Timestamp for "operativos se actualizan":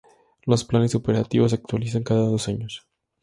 0.95-2.01